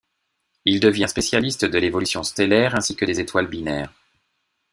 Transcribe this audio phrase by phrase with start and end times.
[0.65, 3.93] Il devient spécialiste de l'évolution stellaire ainsi que des étoiles binaires.